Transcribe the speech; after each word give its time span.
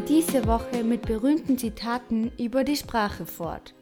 diese 0.00 0.46
Woche 0.46 0.82
mit 0.84 1.02
berühmten 1.02 1.58
Zitaten 1.58 2.32
über 2.38 2.64
die 2.64 2.76
Sprache 2.76 3.26
fort. 3.26 3.74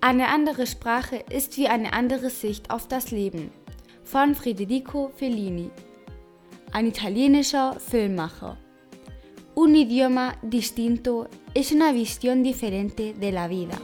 Eine 0.00 0.28
andere 0.28 0.66
Sprache 0.66 1.24
ist 1.30 1.56
wie 1.56 1.68
eine 1.68 1.92
andere 1.92 2.30
Sicht 2.30 2.70
auf 2.70 2.88
das 2.88 3.10
Leben 3.10 3.50
von 4.04 4.34
Federico 4.34 5.10
Fellini, 5.16 5.70
ein 6.72 6.86
italienischer 6.86 7.78
Filmmacher. 7.80 8.58
Un 9.56 9.74
idioma 9.74 10.34
distinto 10.42 11.28
es 11.54 11.72
una 11.72 11.92
visión 11.92 12.42
diferente 12.42 13.14
de 13.14 13.30
la 13.30 13.48
vida. 13.48 13.78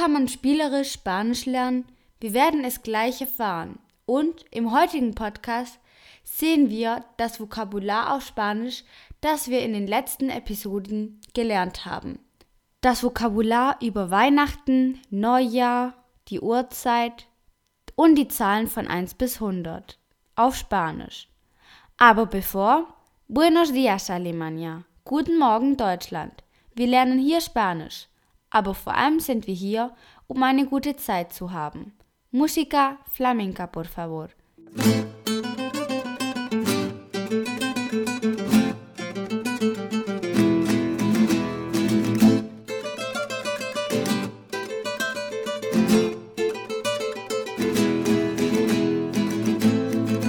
Kann 0.00 0.12
man 0.12 0.28
spielerisch 0.28 0.92
Spanisch 0.92 1.44
lernen? 1.44 1.84
Wir 2.20 2.32
werden 2.32 2.64
es 2.64 2.80
gleich 2.80 3.20
erfahren. 3.20 3.78
Und 4.06 4.46
im 4.50 4.72
heutigen 4.72 5.14
Podcast 5.14 5.78
sehen 6.24 6.70
wir 6.70 7.04
das 7.18 7.38
Vokabular 7.38 8.14
auf 8.14 8.22
Spanisch, 8.22 8.84
das 9.20 9.48
wir 9.48 9.60
in 9.60 9.74
den 9.74 9.86
letzten 9.86 10.30
Episoden 10.30 11.20
gelernt 11.34 11.84
haben. 11.84 12.18
Das 12.80 13.02
Vokabular 13.02 13.76
über 13.82 14.10
Weihnachten, 14.10 14.98
Neujahr, 15.10 15.92
die 16.28 16.40
Uhrzeit 16.40 17.26
und 17.94 18.14
die 18.14 18.28
Zahlen 18.28 18.68
von 18.68 18.86
1 18.86 19.12
bis 19.16 19.34
100 19.34 19.98
auf 20.34 20.56
Spanisch. 20.56 21.28
Aber 21.98 22.24
bevor, 22.24 22.86
Buenos 23.28 23.70
dias 23.70 24.08
Alemania, 24.08 24.82
guten 25.04 25.38
Morgen 25.38 25.76
Deutschland. 25.76 26.42
Wir 26.74 26.86
lernen 26.86 27.18
hier 27.18 27.42
Spanisch 27.42 28.06
aber 28.50 28.74
vor 28.74 28.94
allem 28.94 29.20
sind 29.20 29.46
wir 29.46 29.54
hier, 29.54 29.92
um 30.26 30.42
eine 30.42 30.66
gute 30.66 30.96
Zeit 30.96 31.32
zu 31.32 31.52
haben. 31.52 31.92
Música 32.32 32.98
flamenca, 33.10 33.66
por 33.66 33.86
favor. 33.86 34.28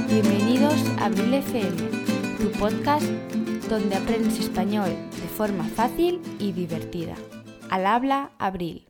Bienvenidos 0.08 0.80
a 1.00 1.06
Abril 1.06 1.34
FM, 1.42 1.78
tu 2.40 2.52
podcast 2.60 3.06
donde 3.70 3.96
aprendes 3.96 4.38
español 4.40 4.90
de 4.90 5.28
forma 5.30 5.64
fácil 5.64 6.20
y 6.40 6.52
divertida. 6.52 7.16
Al 7.74 7.86
habla 7.88 8.30
Abril. 8.38 8.86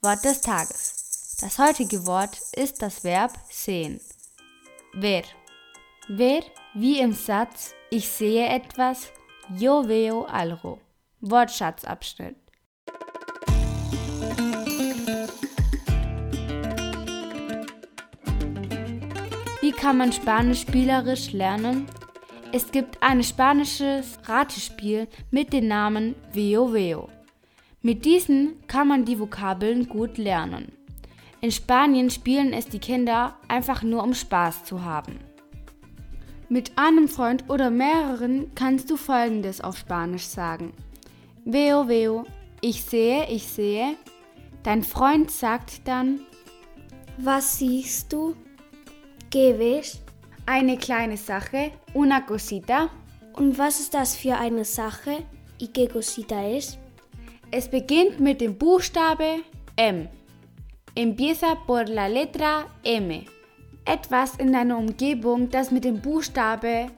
Wort 0.00 0.24
des 0.24 0.40
Tages. 0.40 1.36
Das 1.40 1.58
heutige 1.58 2.06
Wort 2.06 2.38
ist 2.54 2.80
das 2.80 3.02
Verb 3.02 3.32
sehen. 3.50 4.00
Ver. 4.92 5.24
Ver 6.06 6.44
wie 6.74 7.00
im 7.00 7.12
Satz 7.12 7.74
Ich 7.90 8.08
sehe 8.08 8.46
etwas, 8.46 9.08
yo 9.58 9.88
veo 9.88 10.26
algo. 10.26 10.78
Wortschatzabschnitt. 11.22 12.36
Wie 19.60 19.72
kann 19.72 19.96
man 19.96 20.12
Spanisch 20.12 20.60
spielerisch 20.60 21.32
lernen? 21.32 21.88
Es 22.52 22.70
gibt 22.70 23.02
ein 23.02 23.24
spanisches 23.24 24.20
Ratespiel 24.22 25.08
mit 25.32 25.52
dem 25.52 25.66
Namen 25.66 26.14
Veo 26.32 26.72
Veo. 26.72 27.08
Mit 27.84 28.06
diesen 28.06 28.66
kann 28.66 28.88
man 28.88 29.04
die 29.04 29.20
Vokabeln 29.20 29.90
gut 29.90 30.16
lernen. 30.16 30.72
In 31.42 31.50
Spanien 31.50 32.08
spielen 32.08 32.54
es 32.54 32.66
die 32.66 32.78
Kinder 32.78 33.36
einfach 33.46 33.82
nur 33.82 34.02
um 34.02 34.14
Spaß 34.14 34.64
zu 34.64 34.82
haben. 34.82 35.18
Mit 36.48 36.78
einem 36.78 37.08
Freund 37.08 37.44
oder 37.50 37.68
mehreren 37.68 38.50
kannst 38.54 38.90
du 38.90 38.96
folgendes 38.96 39.60
auf 39.60 39.76
Spanisch 39.76 40.24
sagen. 40.24 40.72
Veo, 41.44 41.86
veo, 41.86 42.24
ich 42.62 42.82
sehe, 42.82 43.28
ich 43.28 43.46
sehe. 43.48 43.96
Dein 44.62 44.82
Freund 44.82 45.30
sagt 45.30 45.86
dann, 45.86 46.20
Was 47.18 47.58
siehst 47.58 48.10
du? 48.14 48.34
¿Qué 49.30 49.58
ves? 49.58 50.00
Eine 50.46 50.78
kleine 50.78 51.18
Sache, 51.18 51.70
una 51.92 52.22
cosita. 52.22 52.88
Und 53.34 53.58
was 53.58 53.78
ist 53.78 53.92
das 53.92 54.16
für 54.16 54.36
eine 54.36 54.64
Sache? 54.64 55.22
¿Y 55.60 55.68
qué 55.68 55.86
cosita 55.86 56.42
es? 56.44 56.78
Es 57.56 57.68
beginnt 57.68 58.18
mit 58.18 58.40
dem 58.40 58.58
Buchstabe 58.58 59.44
M. 59.76 60.08
Empieza 60.96 61.54
por 61.54 61.86
la 61.86 62.08
letra 62.08 62.64
M. 62.82 63.24
Etwas 63.84 64.34
in 64.38 64.52
deiner 64.52 64.76
Umgebung, 64.76 65.50
das 65.50 65.70
mit 65.70 65.84
dem 65.84 66.00
Buchstabe 66.00 66.88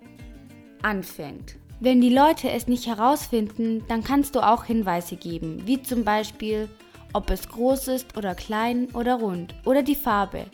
anfängt. 0.81 1.57
Wenn 1.81 2.01
die 2.01 2.09
Leute 2.09 2.51
es 2.51 2.69
nicht 2.69 2.87
herausfinden, 2.87 3.85
dann 3.87 4.03
kannst 4.03 4.35
du 4.35 4.41
auch 4.41 4.65
Hinweise 4.65 5.17
geben, 5.17 5.61
wie 5.67 5.83
zum 5.83 6.05
Beispiel, 6.05 6.71
ob 7.13 7.29
es 7.29 7.51
groß 7.51 7.89
ist 7.89 8.17
oder 8.17 8.35
klein 8.35 8.89
oder 8.95 9.17
rund 9.17 9.55
oder 9.67 9.83
die 9.83 9.95
Farbe. 9.95 10.47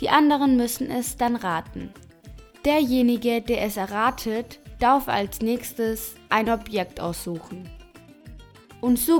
Die 0.00 0.08
anderen 0.08 0.56
müssen 0.56 0.90
es 0.90 1.18
dann 1.18 1.36
raten. 1.36 1.92
Derjenige, 2.64 3.42
der 3.42 3.60
es 3.60 3.76
erratet, 3.76 4.58
darf 4.78 5.06
als 5.06 5.42
nächstes 5.42 6.14
ein 6.30 6.48
Objekt 6.48 6.98
aussuchen. 6.98 7.68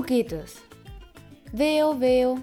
Geht 0.05 0.33
es. 0.33 0.61
Veo, 1.53 1.97
veo. 1.97 2.37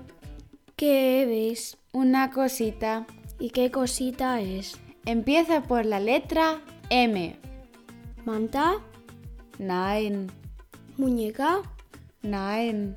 ¿Qué 0.74 1.26
ves? 1.28 1.76
Una 1.92 2.30
cosita. 2.30 3.06
¿Y 3.38 3.50
qué 3.50 3.70
cosita 3.70 4.40
es? 4.40 4.78
Empieza 5.04 5.62
por 5.62 5.84
la 5.84 6.00
letra 6.00 6.62
M. 6.88 7.36
¿Manta? 8.24 8.78
Nein. 9.58 10.32
¿Muñeca? 10.96 11.60
Nein. 12.22 12.96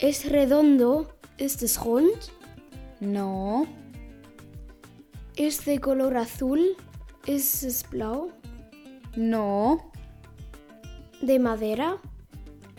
¿Es 0.00 0.28
redondo? 0.28 1.16
¿Es 1.38 1.62
es 1.62 1.78
rund? 1.78 2.10
No. 2.98 3.66
¿Es 5.36 5.64
de 5.64 5.78
color 5.78 6.16
azul? 6.16 6.76
¿Es 7.26 7.62
es 7.62 7.88
blau? 7.88 8.32
No. 9.14 9.92
¿De 11.22 11.38
madera? 11.38 11.98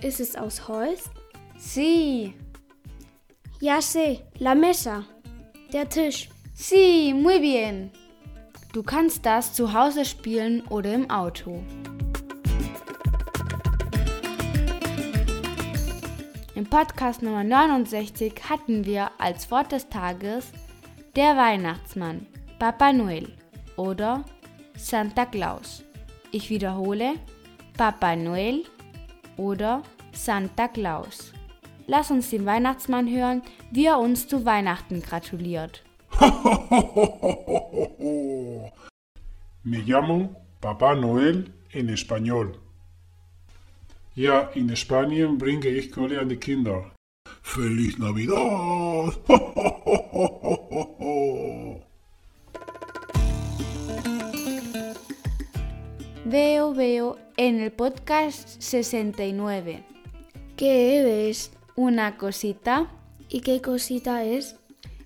¿Es 0.01 0.19
es 0.19 0.35
aus 0.35 0.67
Holz? 0.67 1.11
Sí. 1.59 2.33
Ya 3.59 3.81
sé, 3.83 4.25
la 4.39 4.55
mesa. 4.55 5.05
Der 5.71 5.87
Tisch. 5.87 6.27
Sí, 6.55 7.13
muy 7.13 7.39
bien. 7.39 7.91
Du 8.73 8.81
kannst 8.81 9.23
das 9.27 9.53
zu 9.53 9.73
Hause 9.73 10.03
spielen 10.05 10.65
oder 10.69 10.91
im 10.91 11.07
Auto. 11.11 11.61
Im 16.55 16.65
Podcast 16.65 17.21
Nummer 17.21 17.43
69 17.43 18.33
hatten 18.49 18.85
wir 18.85 19.11
als 19.19 19.51
Wort 19.51 19.71
des 19.71 19.87
Tages 19.87 20.51
der 21.15 21.37
Weihnachtsmann, 21.37 22.25
Papa 22.57 22.91
Noel 22.91 23.29
oder 23.75 24.25
Santa 24.75 25.27
Claus. 25.27 25.83
Ich 26.31 26.49
wiederhole, 26.49 27.13
Papa 27.77 28.15
Noel 28.15 28.63
oder 29.41 29.83
Santa 30.13 30.67
Claus. 30.67 31.33
Lass 31.87 32.11
uns 32.11 32.29
den 32.29 32.45
Weihnachtsmann 32.45 33.09
hören, 33.09 33.41
wie 33.71 33.87
er 33.87 33.99
uns 33.99 34.27
zu 34.27 34.45
Weihnachten 34.45 35.01
gratuliert. 35.01 35.83
Me 39.63 39.79
llamo 39.85 40.35
Papá 40.61 40.95
Noel 40.95 41.51
en 41.73 41.89
español. 41.89 42.57
Ja, 44.15 44.49
in 44.53 44.75
Spanien 44.75 45.37
bringe 45.37 45.67
ich 45.67 45.91
Kohle 45.91 46.19
an 46.19 46.29
die 46.29 46.37
Kinder. 46.37 46.91
Feliz 47.41 47.97
Navidad! 47.97 49.17
el 57.61 57.71
podcast 57.71 58.59
69. 58.61 59.83
¿Qué 60.57 61.01
ves? 61.03 61.51
Una 61.75 62.17
cosita 62.17 62.91
¿Y 63.29 63.41
qué 63.41 63.61
cosita 63.61 64.23
es? 64.23 64.55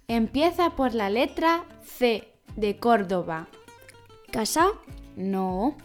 empieza 0.08 0.72
por 0.76 0.94
la 0.94 1.10
letra 1.10 1.66
C 1.84 2.28
de 2.56 2.78
Córdoba. 2.78 3.48
¿Casa? 4.32 4.68
No, 5.16 5.78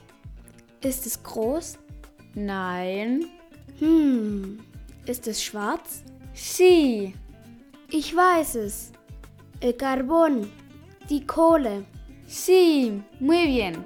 Ist 0.83 1.07
es 1.07 1.23
groß? 1.23 1.79
nein, 2.35 3.31
Hm. 3.81 4.59
Ist 5.07 5.27
es 5.29 5.41
schwarz? 5.43 6.03
sí, 6.35 7.15
Ich 7.91 8.15
weiß 8.15 8.55
es. 8.57 8.93
El 9.61 9.77
carbón. 9.77 10.49
Die 11.09 11.27
Kohle. 11.27 11.85
sí, 12.29 13.03
muy 13.19 13.47
bien. 13.47 13.85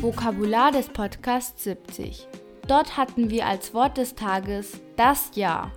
Vokabular 0.00 0.72
des 0.72 0.88
Podcasts 0.88 1.64
70. 1.64 2.26
Dort 2.66 2.96
hatten 2.96 3.28
wir 3.28 3.46
als 3.46 3.74
Wort 3.74 3.98
des 3.98 4.14
Tages 4.14 4.80
das 4.96 5.32
Jahr. 5.34 5.72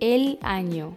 el 0.00 0.38
año. 0.44 0.96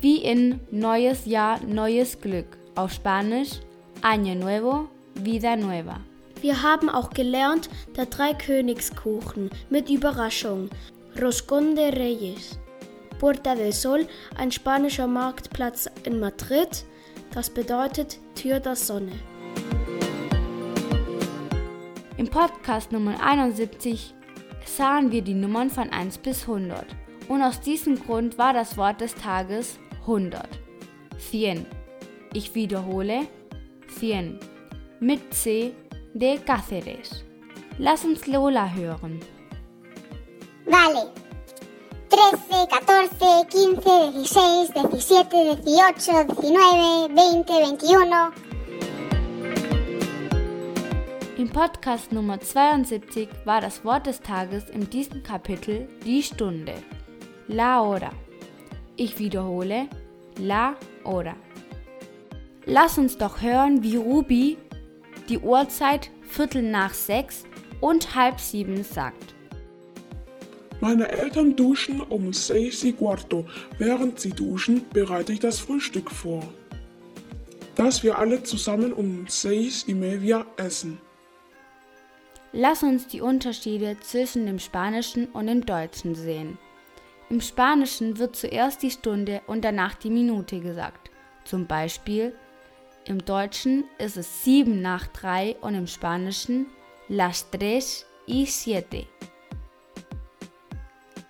Wie 0.00 0.22
in 0.24 0.58
neues 0.70 1.26
Jahr, 1.26 1.60
neues 1.66 2.18
Glück. 2.22 2.56
Auf 2.76 2.92
Spanisch 2.92 3.60
Año 4.00 4.34
Nuevo, 4.36 4.88
Vida 5.16 5.54
Nueva. 5.54 6.00
Wir 6.40 6.62
haben 6.62 6.88
auch 6.88 7.10
gelernt, 7.10 7.68
der 7.94 8.06
Dreikönigskuchen 8.06 9.50
mit 9.68 9.90
Überraschung, 9.90 10.70
Roscón 11.14 11.74
de 11.74 11.90
Reyes. 11.90 12.58
Puerta 13.18 13.54
del 13.54 13.72
Sol, 13.72 14.06
ein 14.38 14.50
spanischer 14.50 15.06
Marktplatz 15.06 15.90
in 16.04 16.20
Madrid, 16.20 16.86
das 17.34 17.50
bedeutet 17.50 18.18
Tür 18.34 18.60
der 18.60 18.76
Sonne. 18.76 19.12
Im 22.18 22.26
Podcast 22.26 22.90
Nummer 22.90 23.22
71 23.22 24.12
sahen 24.66 25.12
wir 25.12 25.22
die 25.22 25.34
Nummern 25.34 25.70
von 25.70 25.88
1 25.90 26.18
bis 26.18 26.48
100 26.48 26.84
und 27.28 27.40
aus 27.44 27.60
diesem 27.60 27.94
Grund 27.94 28.38
war 28.38 28.52
das 28.52 28.76
Wort 28.76 29.00
des 29.00 29.14
Tages 29.14 29.78
100. 30.00 30.48
Cien. 31.16 31.64
Ich 32.34 32.56
wiederhole, 32.56 33.28
cien. 34.00 34.40
Mit 34.98 35.32
C 35.32 35.72
de 36.12 36.38
Cáceres. 36.38 37.22
Lass 37.78 38.04
uns 38.04 38.26
Lola 38.26 38.68
hören. 38.68 39.20
Vale. 40.66 41.12
13, 42.10 42.40
14, 43.46 43.80
15, 43.80 44.24
16, 44.24 45.00
17, 45.00 45.56
18, 45.86 46.26
19, 46.26 47.46
20, 47.46 47.96
21. 47.96 48.47
Im 51.38 51.50
Podcast 51.50 52.10
Nummer 52.10 52.40
72 52.40 53.28
war 53.44 53.60
das 53.60 53.84
Wort 53.84 54.08
des 54.08 54.20
Tages 54.20 54.68
in 54.70 54.90
diesem 54.90 55.22
Kapitel 55.22 55.88
die 56.04 56.20
Stunde. 56.20 56.74
La 57.46 57.80
hora. 57.80 58.10
Ich 58.96 59.20
wiederhole, 59.20 59.86
la 60.40 60.74
hora. 61.04 61.36
Lass 62.66 62.98
uns 62.98 63.18
doch 63.18 63.40
hören, 63.40 63.84
wie 63.84 63.94
Ruby 63.94 64.58
die 65.28 65.38
Uhrzeit 65.38 66.10
Viertel 66.22 66.62
nach 66.62 66.92
sechs 66.92 67.44
und 67.80 68.16
halb 68.16 68.40
sieben 68.40 68.82
sagt. 68.82 69.36
Meine 70.80 71.06
Eltern 71.06 71.54
duschen 71.54 72.00
um 72.00 72.32
seis 72.32 72.82
y 72.82 72.96
cuarto. 72.96 73.46
Während 73.78 74.18
sie 74.18 74.30
duschen, 74.30 74.86
bereite 74.92 75.34
ich 75.34 75.38
das 75.38 75.60
Frühstück 75.60 76.10
vor. 76.10 76.42
Das 77.76 78.02
wir 78.02 78.18
alle 78.18 78.42
zusammen 78.42 78.92
um 78.92 79.26
seis 79.28 79.86
y 79.86 80.00
media 80.00 80.44
essen. 80.56 80.98
Lass 82.52 82.82
uns 82.82 83.06
die 83.06 83.20
Unterschiede 83.20 83.98
zwischen 84.00 84.46
dem 84.46 84.58
Spanischen 84.58 85.26
und 85.26 85.46
dem 85.46 85.66
Deutschen 85.66 86.14
sehen. 86.14 86.58
Im 87.28 87.42
Spanischen 87.42 88.18
wird 88.18 88.36
zuerst 88.36 88.82
die 88.82 88.90
Stunde 88.90 89.42
und 89.46 89.62
danach 89.62 89.94
die 89.94 90.10
Minute 90.10 90.60
gesagt. 90.60 91.10
Zum 91.44 91.66
Beispiel 91.66 92.34
im 93.04 93.24
Deutschen 93.24 93.84
ist 93.98 94.16
es 94.16 94.44
7 94.44 94.80
nach 94.80 95.06
3 95.08 95.56
und 95.60 95.74
im 95.74 95.86
Spanischen 95.86 96.66
las 97.08 97.50
tres 97.50 98.04
y 98.26 98.46
siete. 98.46 99.06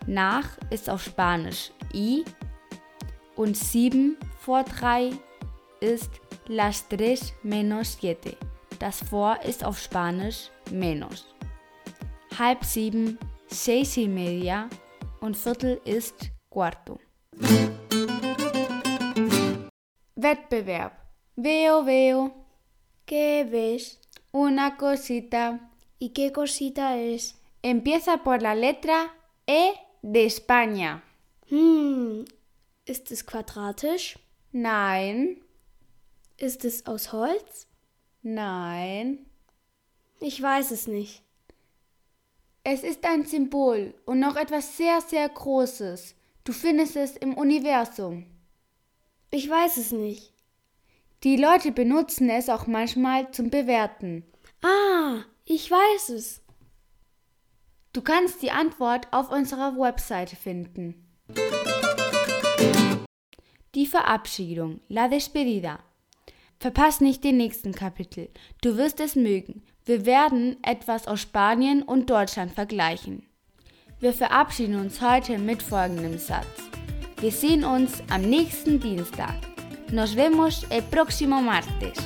Nach 0.06 0.48
ist 0.70 0.88
auf 0.90 1.02
Spanisch 1.02 1.70
i 1.94 2.24
und 3.36 3.56
7 3.56 4.16
vor 4.40 4.64
3 4.64 5.12
ist 5.80 6.10
las 6.48 6.88
tres 6.88 7.32
menos 7.42 7.98
siete. 8.00 8.36
Das 8.78 9.00
vor 9.02 9.38
ist 9.44 9.64
auf 9.64 9.78
Spanisch 9.78 10.50
menos. 10.70 11.26
Halb 12.38 12.64
sieben, 12.64 13.18
seis 13.48 13.96
y 13.98 14.08
media 14.08 14.68
und 15.20 15.36
Viertel 15.36 15.80
ist 15.84 16.30
cuarto. 16.48 16.98
Wettbewerb. 20.16 20.92
Veo, 21.36 21.84
veo. 21.84 22.32
¿Qué 23.06 23.44
ves? 23.44 24.00
Una 24.32 24.76
cosita. 24.76 25.70
¿Y 25.98 26.10
qué 26.10 26.32
cosita 26.32 26.98
es? 26.98 27.36
Empieza 27.62 28.22
por 28.22 28.42
la 28.42 28.54
letra 28.54 29.14
E 29.46 29.72
de 30.02 30.26
España. 30.26 31.02
Hm, 31.50 32.24
ist 32.86 33.10
es 33.10 33.24
quadratisch? 33.24 34.18
Nein, 34.52 35.42
Ist 36.36 36.64
es 36.64 36.86
aus 36.86 37.12
Holz? 37.12 37.66
nein. 38.22 39.27
Ich 40.20 40.42
weiß 40.42 40.72
es 40.72 40.86
nicht. 40.88 41.22
Es 42.64 42.82
ist 42.82 43.04
ein 43.04 43.24
Symbol 43.24 43.94
und 44.04 44.18
noch 44.18 44.36
etwas 44.36 44.76
sehr, 44.76 45.00
sehr 45.00 45.28
Großes. 45.28 46.14
Du 46.44 46.52
findest 46.52 46.96
es 46.96 47.16
im 47.16 47.34
Universum. 47.34 48.26
Ich 49.30 49.48
weiß 49.48 49.76
es 49.76 49.92
nicht. 49.92 50.32
Die 51.22 51.36
Leute 51.36 51.72
benutzen 51.72 52.30
es 52.30 52.48
auch 52.48 52.66
manchmal 52.66 53.30
zum 53.30 53.50
Bewerten. 53.50 54.24
Ah, 54.62 55.22
ich 55.44 55.70
weiß 55.70 56.10
es. 56.10 56.42
Du 57.92 58.02
kannst 58.02 58.42
die 58.42 58.50
Antwort 58.50 59.12
auf 59.12 59.30
unserer 59.30 59.76
Webseite 59.76 60.36
finden. 60.36 61.06
Die 63.74 63.86
Verabschiedung, 63.86 64.80
la 64.88 65.08
despedida. 65.08 65.78
Verpass 66.58 67.00
nicht 67.00 67.22
den 67.22 67.36
nächsten 67.36 67.72
Kapitel. 67.72 68.30
Du 68.62 68.76
wirst 68.76 68.98
es 69.00 69.14
mögen. 69.14 69.62
Wir 69.88 70.04
werden 70.04 70.58
etwas 70.62 71.08
aus 71.08 71.22
Spanien 71.22 71.82
und 71.82 72.10
Deutschland 72.10 72.52
vergleichen. 72.52 73.22
Wir 74.00 74.12
verabschieden 74.12 74.78
uns 74.78 75.00
heute 75.00 75.38
mit 75.38 75.62
folgendem 75.62 76.18
Satz. 76.18 76.44
Wir 77.22 77.32
sehen 77.32 77.64
uns 77.64 78.02
am 78.10 78.20
nächsten 78.20 78.78
Dienstag. 78.78 79.36
Nos 79.90 80.14
vemos 80.14 80.66
el 80.68 80.82
próximo 80.82 81.40
martes. 81.40 81.96